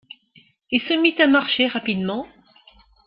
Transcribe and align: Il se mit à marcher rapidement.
Il 0.71 0.81
se 0.81 0.95
mit 0.99 1.15
à 1.21 1.27
marcher 1.27 1.67
rapidement. 1.67 2.25